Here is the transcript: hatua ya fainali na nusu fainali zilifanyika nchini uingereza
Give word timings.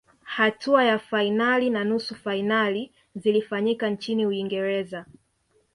hatua 0.23 0.83
ya 0.83 0.99
fainali 0.99 1.69
na 1.69 1.83
nusu 1.83 2.15
fainali 2.15 2.91
zilifanyika 3.15 3.89
nchini 3.89 4.25
uingereza 4.25 5.05